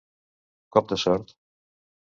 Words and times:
Cop 0.77 0.89
de 0.95 0.99
sort. 1.05 1.39